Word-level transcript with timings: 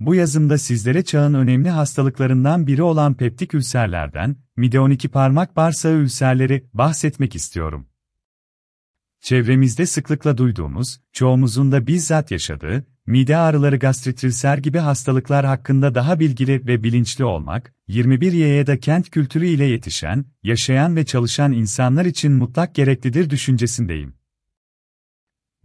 Bu 0.00 0.14
yazımda 0.14 0.58
sizlere 0.58 1.04
çağın 1.04 1.34
önemli 1.34 1.70
hastalıklarından 1.70 2.66
biri 2.66 2.82
olan 2.82 3.14
peptik 3.14 3.54
ülserlerden, 3.54 4.36
mide 4.56 4.80
12 4.80 5.08
parmak 5.08 5.56
bağırsağı 5.56 5.92
ülserleri 5.92 6.66
bahsetmek 6.74 7.34
istiyorum. 7.34 7.86
Çevremizde 9.20 9.86
sıklıkla 9.86 10.38
duyduğumuz, 10.38 11.00
çoğumuzun 11.12 11.72
da 11.72 11.86
bizzat 11.86 12.30
yaşadığı, 12.30 12.86
mide 13.06 13.36
ağrıları 13.36 13.76
gastritülser 13.76 14.58
gibi 14.58 14.78
hastalıklar 14.78 15.46
hakkında 15.46 15.94
daha 15.94 16.20
bilgili 16.20 16.66
ve 16.66 16.82
bilinçli 16.82 17.24
olmak, 17.24 17.74
21 17.88 18.32
YY'da 18.32 18.80
kent 18.80 19.10
kültürü 19.10 19.46
ile 19.46 19.64
yetişen, 19.64 20.24
yaşayan 20.42 20.96
ve 20.96 21.04
çalışan 21.04 21.52
insanlar 21.52 22.04
için 22.04 22.32
mutlak 22.32 22.74
gereklidir 22.74 23.30
düşüncesindeyim. 23.30 24.14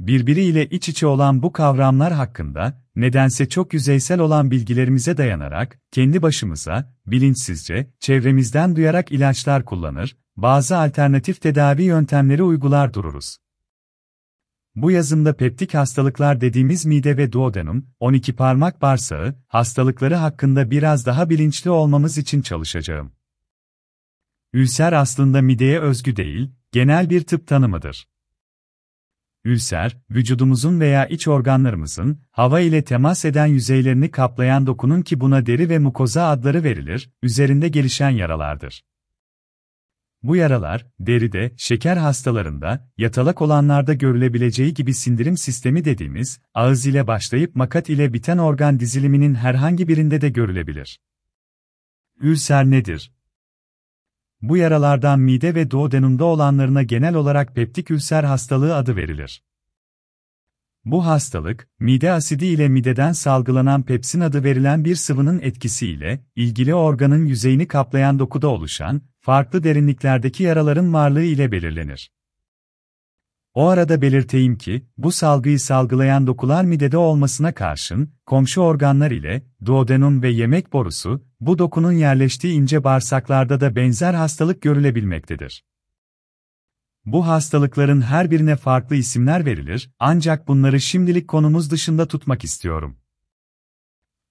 Birbiriyle 0.01 0.65
iç 0.65 0.89
içe 0.89 1.07
olan 1.07 1.43
bu 1.43 1.51
kavramlar 1.51 2.13
hakkında, 2.13 2.81
nedense 2.95 3.49
çok 3.49 3.73
yüzeysel 3.73 4.19
olan 4.19 4.51
bilgilerimize 4.51 5.17
dayanarak, 5.17 5.79
kendi 5.91 6.21
başımıza, 6.21 6.93
bilinçsizce, 7.07 7.93
çevremizden 7.99 8.75
duyarak 8.75 9.11
ilaçlar 9.11 9.65
kullanır, 9.65 10.17
bazı 10.35 10.77
alternatif 10.77 11.41
tedavi 11.41 11.83
yöntemleri 11.83 12.43
uygular 12.43 12.93
dururuz. 12.93 13.37
Bu 14.75 14.91
yazımda 14.91 15.35
peptik 15.37 15.73
hastalıklar 15.73 16.41
dediğimiz 16.41 16.85
mide 16.85 17.17
ve 17.17 17.31
duodenum, 17.31 17.85
12 17.99 18.35
parmak 18.35 18.81
bağırsağı, 18.81 19.35
hastalıkları 19.47 20.15
hakkında 20.15 20.71
biraz 20.71 21.05
daha 21.05 21.29
bilinçli 21.29 21.69
olmamız 21.69 22.17
için 22.17 22.41
çalışacağım. 22.41 23.11
Ülser 24.53 24.93
aslında 24.93 25.41
mideye 25.41 25.79
özgü 25.79 26.15
değil, 26.15 26.51
genel 26.71 27.09
bir 27.09 27.23
tıp 27.23 27.47
tanımıdır. 27.47 28.10
Ülser, 29.43 29.97
vücudumuzun 30.11 30.79
veya 30.79 31.05
iç 31.05 31.27
organlarımızın, 31.27 32.19
hava 32.31 32.59
ile 32.59 32.83
temas 32.83 33.25
eden 33.25 33.45
yüzeylerini 33.45 34.11
kaplayan 34.11 34.67
dokunun 34.67 35.01
ki 35.01 35.19
buna 35.19 35.45
deri 35.45 35.69
ve 35.69 35.79
mukoza 35.79 36.29
adları 36.29 36.63
verilir, 36.63 37.09
üzerinde 37.23 37.67
gelişen 37.67 38.09
yaralardır. 38.09 38.83
Bu 40.23 40.35
yaralar, 40.35 40.87
deride, 40.99 41.51
şeker 41.57 41.97
hastalarında, 41.97 42.89
yatalak 42.97 43.41
olanlarda 43.41 43.93
görülebileceği 43.93 44.73
gibi 44.73 44.93
sindirim 44.93 45.37
sistemi 45.37 45.85
dediğimiz, 45.85 46.39
ağız 46.53 46.85
ile 46.85 47.07
başlayıp 47.07 47.55
makat 47.55 47.89
ile 47.89 48.13
biten 48.13 48.37
organ 48.37 48.79
diziliminin 48.79 49.35
herhangi 49.35 49.87
birinde 49.87 50.21
de 50.21 50.29
görülebilir. 50.29 50.99
Ülser 52.19 52.65
nedir? 52.65 53.11
Bu 54.41 54.57
yaralardan 54.57 55.19
mide 55.19 55.55
ve 55.55 55.71
duodenumda 55.71 56.25
olanlarına 56.25 56.83
genel 56.83 57.15
olarak 57.15 57.55
peptik 57.55 57.91
ülser 57.91 58.23
hastalığı 58.23 58.75
adı 58.75 58.95
verilir. 58.95 59.43
Bu 60.85 61.05
hastalık, 61.05 61.69
mide 61.79 62.11
asidi 62.11 62.45
ile 62.45 62.69
mideden 62.69 63.11
salgılanan 63.11 63.83
pepsin 63.83 64.21
adı 64.21 64.43
verilen 64.43 64.85
bir 64.85 64.95
sıvının 64.95 65.39
etkisiyle, 65.39 66.25
ilgili 66.35 66.75
organın 66.75 67.25
yüzeyini 67.25 67.67
kaplayan 67.67 68.19
dokuda 68.19 68.47
oluşan, 68.47 69.01
farklı 69.19 69.63
derinliklerdeki 69.63 70.43
yaraların 70.43 70.93
varlığı 70.93 71.23
ile 71.23 71.51
belirlenir. 71.51 72.11
O 73.53 73.67
arada 73.67 74.01
belirteyim 74.01 74.57
ki, 74.57 74.85
bu 74.97 75.11
salgıyı 75.11 75.59
salgılayan 75.59 76.27
dokular 76.27 76.63
midede 76.63 76.97
olmasına 76.97 77.53
karşın, 77.53 78.09
komşu 78.25 78.61
organlar 78.61 79.11
ile, 79.11 79.43
duodenum 79.65 80.21
ve 80.21 80.29
yemek 80.29 80.73
borusu, 80.73 81.25
bu 81.39 81.59
dokunun 81.59 81.91
yerleştiği 81.91 82.53
ince 82.53 82.83
bağırsaklarda 82.83 83.61
da 83.61 83.75
benzer 83.75 84.13
hastalık 84.13 84.61
görülebilmektedir. 84.61 85.65
Bu 87.05 87.27
hastalıkların 87.27 88.01
her 88.01 88.31
birine 88.31 88.55
farklı 88.55 88.95
isimler 88.95 89.45
verilir, 89.45 89.91
ancak 89.99 90.47
bunları 90.47 90.81
şimdilik 90.81 91.27
konumuz 91.27 91.71
dışında 91.71 92.07
tutmak 92.07 92.43
istiyorum. 92.43 92.97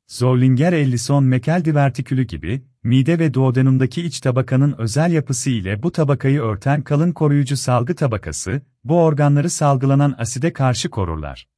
Zollinger-Ellison-Meckel 0.07 1.65
divertikülü 1.65 2.23
gibi, 2.23 2.65
mide 2.83 3.19
ve 3.19 3.35
duodenumdaki 3.35 4.03
iç 4.03 4.21
tabakanın 4.21 4.75
özel 4.79 5.13
yapısı 5.13 5.51
ile 5.51 5.83
bu 5.83 5.93
tabakayı 5.93 6.41
örten 6.41 6.83
kalın 6.83 7.13
koruyucu 7.13 7.57
salgı 7.57 7.95
tabakası, 7.95 8.63
bu 8.85 9.03
organları 9.03 9.51
salgılanan 9.51 10.15
aside 10.19 10.53
karşı 10.53 10.91
korurlar. 10.91 11.49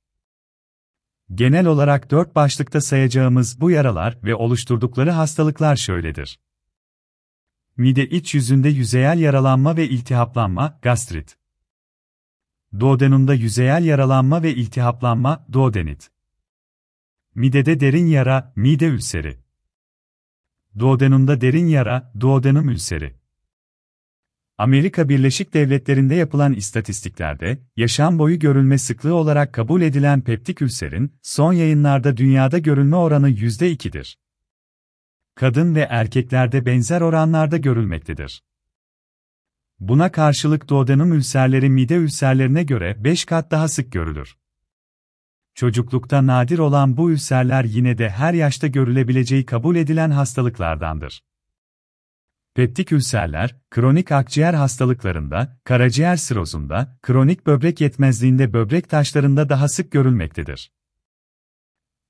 Genel 1.34 1.66
olarak 1.66 2.10
dört 2.10 2.34
başlıkta 2.34 2.80
sayacağımız 2.80 3.60
bu 3.60 3.70
yaralar 3.70 4.18
ve 4.24 4.34
oluşturdukları 4.34 5.10
hastalıklar 5.10 5.76
şöyledir. 5.76 6.40
Mide 7.76 8.08
iç 8.08 8.34
yüzünde 8.34 8.68
yüzeyel 8.68 9.18
yaralanma 9.18 9.76
ve 9.76 9.88
iltihaplanma, 9.88 10.78
gastrit. 10.82 11.36
Duodenumda 12.78 13.34
yüzeyel 13.34 13.84
yaralanma 13.84 14.42
ve 14.42 14.54
iltihaplanma, 14.54 15.46
duodenit. 15.52 16.10
Midede 17.34 17.80
derin 17.80 18.06
yara, 18.06 18.52
mide 18.56 18.86
ülseri. 18.86 19.41
Duodenumda 20.78 21.40
derin 21.40 21.66
yara, 21.66 22.12
duodenum 22.20 22.68
ülseri. 22.68 23.14
Amerika 24.58 25.08
Birleşik 25.08 25.54
Devletleri'nde 25.54 26.14
yapılan 26.14 26.52
istatistiklerde, 26.52 27.58
yaşam 27.76 28.18
boyu 28.18 28.38
görülme 28.38 28.78
sıklığı 28.78 29.14
olarak 29.14 29.52
kabul 29.52 29.82
edilen 29.82 30.20
peptik 30.20 30.62
ülserin, 30.62 31.12
son 31.22 31.52
yayınlarda 31.52 32.16
dünyada 32.16 32.58
görülme 32.58 32.96
oranı 32.96 33.30
%2'dir. 33.30 34.18
Kadın 35.34 35.74
ve 35.74 35.80
erkeklerde 35.80 36.66
benzer 36.66 37.00
oranlarda 37.00 37.56
görülmektedir. 37.56 38.42
Buna 39.80 40.12
karşılık 40.12 40.68
duodenum 40.68 41.12
ülserleri 41.12 41.70
mide 41.70 41.94
ülserlerine 41.94 42.62
göre 42.62 43.04
5 43.04 43.24
kat 43.24 43.50
daha 43.50 43.68
sık 43.68 43.92
görülür. 43.92 44.36
Çocuklukta 45.54 46.26
nadir 46.26 46.58
olan 46.58 46.96
bu 46.96 47.10
ülserler 47.10 47.64
yine 47.64 47.98
de 47.98 48.10
her 48.10 48.34
yaşta 48.34 48.66
görülebileceği 48.66 49.46
kabul 49.46 49.76
edilen 49.76 50.10
hastalıklardandır. 50.10 51.22
Peptik 52.54 52.92
ülserler, 52.92 53.56
kronik 53.70 54.12
akciğer 54.12 54.54
hastalıklarında, 54.54 55.60
karaciğer 55.64 56.16
sirozunda, 56.16 56.98
kronik 57.02 57.46
böbrek 57.46 57.80
yetmezliğinde 57.80 58.52
böbrek 58.52 58.88
taşlarında 58.88 59.48
daha 59.48 59.68
sık 59.68 59.92
görülmektedir. 59.92 60.72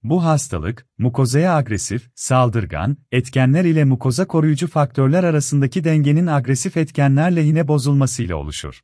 Bu 0.02 0.24
hastalık, 0.24 0.86
mukozaya 0.98 1.56
agresif, 1.56 2.10
saldırgan, 2.14 2.96
etkenler 3.12 3.64
ile 3.64 3.84
mukoza 3.84 4.26
koruyucu 4.26 4.68
faktörler 4.68 5.24
arasındaki 5.24 5.84
dengenin 5.84 6.26
agresif 6.26 6.76
etkenler 6.76 7.36
lehine 7.36 7.68
bozulmasıyla 7.68 8.36
oluşur. 8.36 8.80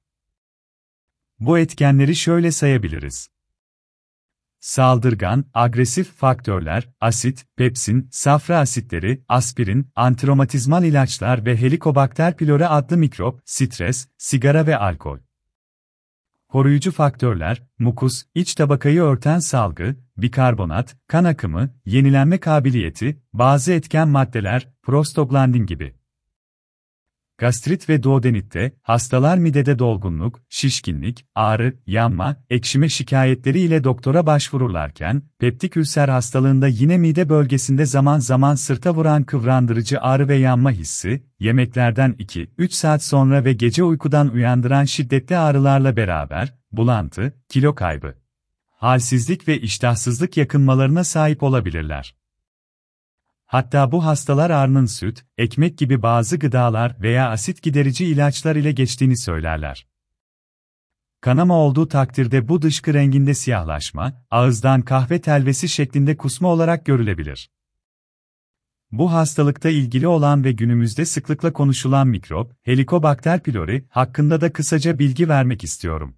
Bu 1.41 1.59
etkenleri 1.59 2.17
şöyle 2.17 2.53
sayabiliriz. 2.53 3.29
Saldırgan, 4.61 5.45
agresif 5.55 6.13
faktörler, 6.13 6.89
asit, 7.01 7.47
pepsin, 7.57 8.09
safra 8.13 8.59
asitleri, 8.59 9.25
aspirin, 9.29 9.91
antiromatizmal 9.97 10.85
ilaçlar 10.85 11.47
ve 11.47 11.57
Helicobacter 11.57 12.37
pylori 12.37 12.67
adlı 12.67 12.97
mikrop, 12.97 13.41
stres, 13.45 14.09
sigara 14.19 14.67
ve 14.67 14.77
alkol. 14.77 15.19
Koruyucu 16.49 16.93
faktörler, 16.93 17.63
mukus, 17.79 18.25
iç 18.35 18.55
tabakayı 18.55 19.03
örten 19.03 19.39
salgı, 19.39 19.97
bikarbonat, 20.17 20.97
kan 21.07 21.25
akımı, 21.25 21.71
yenilenme 21.85 22.39
kabiliyeti, 22.39 23.23
bazı 23.33 23.73
etken 23.73 24.09
maddeler, 24.09 24.69
prostaglandin 24.83 25.67
gibi. 25.67 25.95
Gastrit 27.39 27.89
ve 27.89 28.03
duodenitte, 28.03 28.73
hastalar 28.83 29.39
midede 29.39 29.79
dolgunluk, 29.79 30.41
şişkinlik, 30.49 31.27
ağrı, 31.35 31.75
yanma, 31.87 32.37
ekşime 32.51 32.89
şikayetleri 32.89 33.61
ile 33.61 33.85
doktora 33.85 34.27
başvururlarken, 34.27 35.23
peptik 35.39 35.77
ülser 35.77 36.09
hastalığında 36.09 36.69
yine 36.69 36.99
mide 36.99 37.29
bölgesinde 37.29 37.87
zaman 37.87 38.19
zaman 38.19 38.55
sırta 38.55 38.95
vuran 38.95 39.25
kıvrandırıcı 39.25 40.01
ağrı 40.01 40.29
ve 40.29 40.37
yanma 40.37 40.71
hissi, 40.71 41.23
yemeklerden 41.41 42.13
2-3 42.19 42.71
saat 42.71 43.05
sonra 43.05 43.45
ve 43.45 43.53
gece 43.53 43.83
uykudan 43.83 44.29
uyandıran 44.29 44.85
şiddetli 44.85 45.37
ağrılarla 45.37 45.97
beraber, 45.97 46.55
bulantı, 46.73 47.33
kilo 47.49 47.75
kaybı, 47.75 48.15
halsizlik 48.71 49.49
ve 49.49 49.61
iştahsızlık 49.61 50.37
yakınmalarına 50.37 51.05
sahip 51.05 51.43
olabilirler. 51.43 52.15
Hatta 53.51 53.93
bu 53.93 54.05
hastalar 54.05 54.51
arnın 54.51 54.87
süt, 54.87 55.25
ekmek 55.39 55.79
gibi 55.79 56.03
bazı 56.03 56.39
gıdalar 56.39 56.97
veya 57.01 57.31
asit 57.31 57.63
giderici 57.63 58.07
ilaçlar 58.07 58.57
ile 58.57 58.73
geçtiğini 58.73 59.19
söylerler. 59.19 59.87
Kanama 61.21 61.55
olduğu 61.55 61.89
takdirde 61.89 62.49
bu 62.49 62.63
dışkı 62.63 62.95
renginde 62.95 63.35
siyahlaşma, 63.35 64.25
ağızdan 64.31 64.83
kahve 64.83 65.21
telvesi 65.21 65.69
şeklinde 65.69 66.17
kusma 66.17 66.49
olarak 66.49 66.87
görülebilir. 66.87 67.51
Bu 68.93 69.13
hastalıkta 69.13 69.69
ilgili 69.69 70.09
olan 70.09 70.45
ve 70.45 70.53
günümüzde 70.53 71.05
sıklıkla 71.05 71.53
konuşulan 71.53 72.09
mikrop, 72.09 72.53
Helicobacter 72.63 73.43
pylori, 73.43 73.87
hakkında 73.91 74.41
da 74.41 74.53
kısaca 74.53 74.99
bilgi 74.99 75.29
vermek 75.29 75.65
istiyorum. 75.65 76.17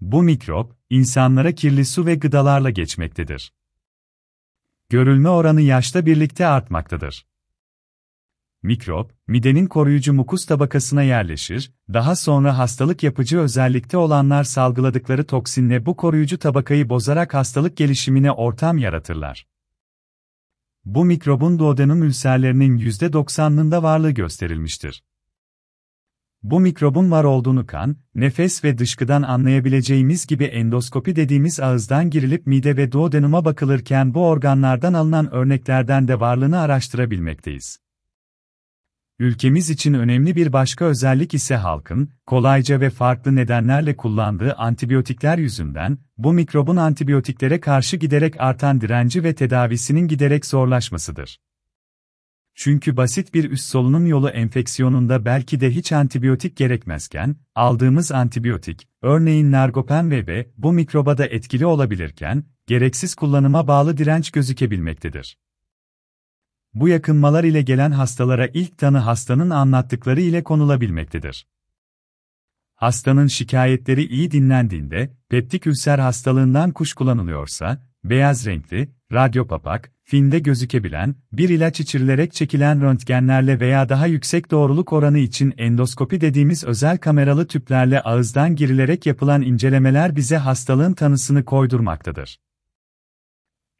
Bu 0.00 0.22
mikrop, 0.22 0.76
insanlara 0.90 1.52
kirli 1.52 1.84
su 1.84 2.06
ve 2.06 2.14
gıdalarla 2.14 2.70
geçmektedir 2.70 3.52
görülme 4.92 5.28
oranı 5.28 5.60
yaşla 5.60 6.06
birlikte 6.06 6.46
artmaktadır. 6.46 7.26
Mikrop, 8.62 9.12
midenin 9.26 9.66
koruyucu 9.66 10.12
mukus 10.12 10.46
tabakasına 10.46 11.02
yerleşir, 11.02 11.72
daha 11.92 12.16
sonra 12.16 12.58
hastalık 12.58 13.02
yapıcı 13.02 13.38
özellikte 13.38 13.96
olanlar 13.96 14.44
salgıladıkları 14.44 15.26
toksinle 15.26 15.86
bu 15.86 15.96
koruyucu 15.96 16.38
tabakayı 16.38 16.88
bozarak 16.88 17.34
hastalık 17.34 17.76
gelişimine 17.76 18.32
ortam 18.32 18.78
yaratırlar. 18.78 19.46
Bu 20.84 21.04
mikrobun 21.04 21.58
duodenum 21.58 22.02
ülserlerinin 22.02 22.78
%90'ında 22.78 23.82
varlığı 23.82 24.10
gösterilmiştir. 24.10 25.02
Bu 26.42 26.60
mikrobun 26.60 27.10
var 27.10 27.24
olduğunu 27.24 27.66
kan, 27.66 27.96
nefes 28.14 28.64
ve 28.64 28.78
dışkıdan 28.78 29.22
anlayabileceğimiz 29.22 30.26
gibi 30.26 30.44
endoskopi 30.44 31.16
dediğimiz 31.16 31.60
ağızdan 31.60 32.10
girilip 32.10 32.46
mide 32.46 32.76
ve 32.76 32.92
duodenuma 32.92 33.44
bakılırken 33.44 34.14
bu 34.14 34.26
organlardan 34.26 34.92
alınan 34.92 35.34
örneklerden 35.34 36.08
de 36.08 36.20
varlığını 36.20 36.58
araştırabilmekteyiz. 36.58 37.78
Ülkemiz 39.18 39.70
için 39.70 39.94
önemli 39.94 40.36
bir 40.36 40.52
başka 40.52 40.84
özellik 40.84 41.34
ise 41.34 41.56
halkın, 41.56 42.10
kolayca 42.26 42.80
ve 42.80 42.90
farklı 42.90 43.36
nedenlerle 43.36 43.96
kullandığı 43.96 44.52
antibiyotikler 44.52 45.38
yüzünden, 45.38 45.98
bu 46.18 46.32
mikrobun 46.32 46.76
antibiyotiklere 46.76 47.60
karşı 47.60 47.96
giderek 47.96 48.40
artan 48.40 48.80
direnci 48.80 49.24
ve 49.24 49.34
tedavisinin 49.34 50.08
giderek 50.08 50.46
zorlaşmasıdır. 50.46 51.38
Çünkü 52.54 52.96
basit 52.96 53.34
bir 53.34 53.50
üst 53.50 53.64
solunum 53.64 54.06
yolu 54.06 54.30
enfeksiyonunda 54.30 55.24
belki 55.24 55.60
de 55.60 55.70
hiç 55.70 55.92
antibiyotik 55.92 56.56
gerekmezken, 56.56 57.36
aldığımız 57.54 58.12
antibiyotik, 58.12 58.88
örneğin 59.02 59.52
nargopen 59.52 60.10
ve 60.10 60.26
B, 60.26 60.46
bu 60.56 60.72
mikroba 60.72 61.18
da 61.18 61.26
etkili 61.26 61.66
olabilirken, 61.66 62.44
gereksiz 62.66 63.14
kullanıma 63.14 63.68
bağlı 63.68 63.96
direnç 63.96 64.30
gözükebilmektedir. 64.30 65.38
Bu 66.74 66.88
yakınmalar 66.88 67.44
ile 67.44 67.62
gelen 67.62 67.90
hastalara 67.90 68.46
ilk 68.46 68.78
tanı 68.78 68.98
hastanın 68.98 69.50
anlattıkları 69.50 70.20
ile 70.20 70.44
konulabilmektedir. 70.44 71.46
Hastanın 72.74 73.26
şikayetleri 73.26 74.04
iyi 74.04 74.30
dinlendiğinde, 74.30 75.16
peptik 75.28 75.66
ülser 75.66 75.98
hastalığından 75.98 76.70
kuş 76.70 76.92
kullanılıyorsa, 76.92 77.82
beyaz 78.04 78.46
renkli, 78.46 78.92
radyopapak, 79.12 79.91
filmde 80.04 80.38
gözükebilen, 80.38 81.14
bir 81.32 81.48
ilaç 81.48 81.80
içirilerek 81.80 82.32
çekilen 82.32 82.82
röntgenlerle 82.82 83.60
veya 83.60 83.88
daha 83.88 84.06
yüksek 84.06 84.50
doğruluk 84.50 84.92
oranı 84.92 85.18
için 85.18 85.54
endoskopi 85.58 86.20
dediğimiz 86.20 86.64
özel 86.64 86.98
kameralı 86.98 87.46
tüplerle 87.46 88.00
ağızdan 88.00 88.56
girilerek 88.56 89.06
yapılan 89.06 89.42
incelemeler 89.42 90.16
bize 90.16 90.36
hastalığın 90.36 90.92
tanısını 90.92 91.44
koydurmaktadır. 91.44 92.38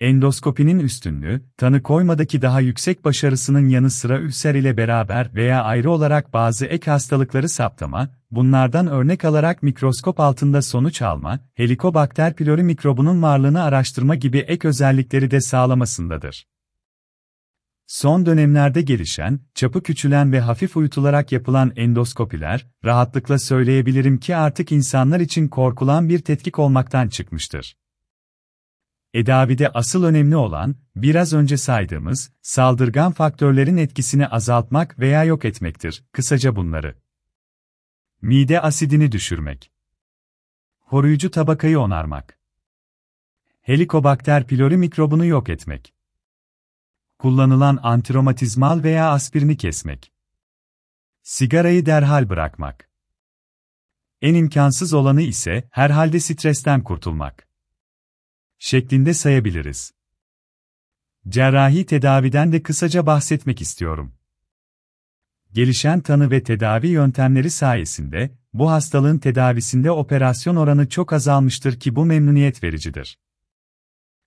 Endoskopinin 0.02 0.78
üstünlüğü, 0.78 1.42
tanı 1.56 1.82
koymadaki 1.82 2.42
daha 2.42 2.60
yüksek 2.60 3.04
başarısının 3.04 3.68
yanı 3.68 3.90
sıra 3.90 4.18
ülser 4.18 4.54
ile 4.54 4.76
beraber 4.76 5.34
veya 5.34 5.62
ayrı 5.62 5.90
olarak 5.90 6.32
bazı 6.32 6.66
ek 6.66 6.90
hastalıkları 6.90 7.48
saptama, 7.48 8.08
bunlardan 8.30 8.86
örnek 8.86 9.24
alarak 9.24 9.62
mikroskop 9.62 10.20
altında 10.20 10.62
sonuç 10.62 11.02
alma, 11.02 11.40
Helicobacter 11.54 12.34
pylori 12.34 12.62
mikrobunun 12.62 13.22
varlığını 13.22 13.62
araştırma 13.62 14.14
gibi 14.14 14.38
ek 14.38 14.68
özellikleri 14.68 15.30
de 15.30 15.40
sağlamasındadır. 15.40 16.46
Son 17.86 18.26
dönemlerde 18.26 18.82
gelişen, 18.82 19.40
çapı 19.54 19.82
küçülen 19.82 20.32
ve 20.32 20.40
hafif 20.40 20.76
uyutularak 20.76 21.32
yapılan 21.32 21.72
endoskopiler, 21.76 22.66
rahatlıkla 22.84 23.38
söyleyebilirim 23.38 24.18
ki 24.18 24.36
artık 24.36 24.72
insanlar 24.72 25.20
için 25.20 25.48
korkulan 25.48 26.08
bir 26.08 26.18
tetkik 26.18 26.58
olmaktan 26.58 27.08
çıkmıştır. 27.08 27.76
Edavide 29.14 29.68
asıl 29.68 30.04
önemli 30.04 30.36
olan, 30.36 30.76
biraz 30.96 31.32
önce 31.32 31.56
saydığımız, 31.56 32.32
saldırgan 32.42 33.12
faktörlerin 33.12 33.76
etkisini 33.76 34.26
azaltmak 34.26 34.98
veya 34.98 35.24
yok 35.24 35.44
etmektir, 35.44 36.04
kısaca 36.12 36.56
bunları. 36.56 36.96
Mide 38.22 38.60
asidini 38.60 39.12
düşürmek. 39.12 39.72
Koruyucu 40.80 41.30
tabakayı 41.30 41.80
onarmak. 41.80 42.38
Helikobakter 43.60 44.46
pylori 44.46 44.76
mikrobunu 44.76 45.24
yok 45.24 45.48
etmek. 45.48 45.94
Kullanılan 47.18 47.78
antiromatizmal 47.82 48.82
veya 48.82 49.10
aspirini 49.10 49.56
kesmek. 49.56 50.12
Sigarayı 51.22 51.86
derhal 51.86 52.28
bırakmak. 52.28 52.90
En 54.22 54.34
imkansız 54.34 54.92
olanı 54.94 55.22
ise 55.22 55.68
herhalde 55.70 56.20
stresten 56.20 56.82
kurtulmak 56.84 57.51
şeklinde 58.62 59.14
sayabiliriz. 59.14 59.92
Cerrahi 61.28 61.86
tedaviden 61.86 62.52
de 62.52 62.62
kısaca 62.62 63.06
bahsetmek 63.06 63.60
istiyorum. 63.60 64.14
Gelişen 65.52 66.00
tanı 66.00 66.30
ve 66.30 66.42
tedavi 66.42 66.88
yöntemleri 66.88 67.50
sayesinde, 67.50 68.30
bu 68.52 68.70
hastalığın 68.70 69.18
tedavisinde 69.18 69.90
operasyon 69.90 70.56
oranı 70.56 70.88
çok 70.88 71.12
azalmıştır 71.12 71.80
ki 71.80 71.96
bu 71.96 72.04
memnuniyet 72.04 72.64
vericidir. 72.64 73.18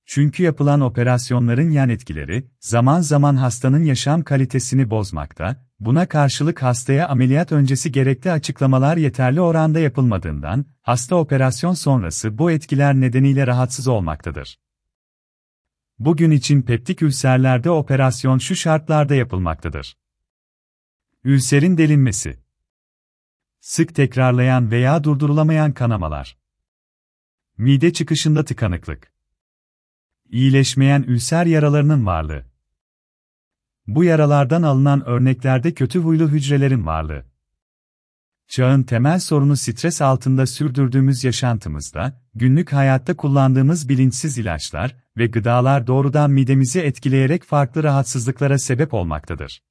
Çünkü 0.05 0.43
yapılan 0.43 0.81
operasyonların 0.81 1.69
yan 1.69 1.89
etkileri, 1.89 2.47
zaman 2.59 3.01
zaman 3.01 3.35
hastanın 3.35 3.83
yaşam 3.83 4.23
kalitesini 4.23 4.89
bozmakta, 4.89 5.65
buna 5.79 6.07
karşılık 6.07 6.63
hastaya 6.63 7.07
ameliyat 7.07 7.51
öncesi 7.51 7.91
gerekli 7.91 8.31
açıklamalar 8.31 8.97
yeterli 8.97 9.41
oranda 9.41 9.79
yapılmadığından, 9.79 10.65
hasta 10.81 11.15
operasyon 11.15 11.73
sonrası 11.73 12.37
bu 12.37 12.51
etkiler 12.51 12.95
nedeniyle 12.95 13.47
rahatsız 13.47 13.87
olmaktadır. 13.87 14.59
Bugün 15.99 16.31
için 16.31 16.61
peptik 16.61 17.01
ülserlerde 17.01 17.69
operasyon 17.69 18.37
şu 18.37 18.55
şartlarda 18.55 19.15
yapılmaktadır. 19.15 19.97
Ülserin 21.23 21.77
delinmesi. 21.77 22.39
Sık 23.59 23.95
tekrarlayan 23.95 24.71
veya 24.71 25.03
durdurulamayan 25.03 25.71
kanamalar. 25.71 26.37
Mide 27.57 27.93
çıkışında 27.93 28.45
tıkanıklık. 28.45 29.14
İyileşmeyen 30.35 31.03
ülser 31.07 31.45
yaralarının 31.45 32.05
varlığı. 32.05 32.45
Bu 33.87 34.03
yaralardan 34.03 34.63
alınan 34.63 35.05
örneklerde 35.05 35.73
kötü 35.73 35.99
huylu 35.99 36.29
hücrelerin 36.29 36.85
varlığı. 36.85 37.25
Çağın 38.47 38.83
temel 38.83 39.19
sorunu 39.19 39.57
stres 39.57 40.01
altında 40.01 40.45
sürdürdüğümüz 40.45 41.23
yaşantımızda, 41.23 42.21
günlük 42.33 42.73
hayatta 42.73 43.17
kullandığımız 43.17 43.89
bilinçsiz 43.89 44.37
ilaçlar 44.37 44.95
ve 45.17 45.27
gıdalar 45.27 45.87
doğrudan 45.87 46.31
midemizi 46.31 46.79
etkileyerek 46.79 47.43
farklı 47.43 47.83
rahatsızlıklara 47.83 48.57
sebep 48.57 48.93
olmaktadır. 48.93 49.63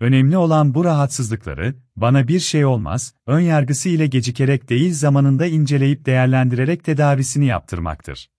Önemli 0.00 0.36
olan 0.36 0.74
bu 0.74 0.84
rahatsızlıkları, 0.84 1.74
bana 1.96 2.28
bir 2.28 2.40
şey 2.40 2.64
olmaz, 2.64 3.14
ön 3.26 3.40
yargısı 3.40 3.88
ile 3.88 4.06
gecikerek 4.06 4.68
değil 4.68 4.92
zamanında 4.92 5.46
inceleyip 5.46 6.06
değerlendirerek 6.06 6.84
tedavisini 6.84 7.46
yaptırmaktır. 7.46 8.30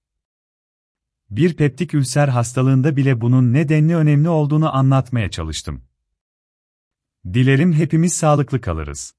Bir 1.32 1.54
peptik 1.54 1.94
ülser 1.94 2.28
hastalığında 2.28 2.96
bile 2.98 3.22
bunun 3.22 3.54
nedenli 3.54 3.96
önemli 3.96 4.30
olduğunu 4.30 4.76
anlatmaya 4.76 5.30
çalıştım. 5.32 5.82
Dilerim 7.26 7.74
hepimiz 7.74 8.14
sağlıklı 8.14 8.62
kalırız. 8.62 9.14